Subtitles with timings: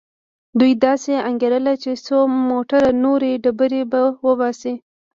[0.59, 2.17] دوی داسې انګېرله چې څو
[2.49, 4.73] موټره نورې ډبرې به وباسي.